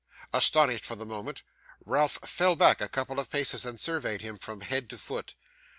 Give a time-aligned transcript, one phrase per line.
[0.33, 1.43] Astonished for the moment,
[1.85, 5.35] Ralph fell back a couple of paces and surveyed him from head to foot.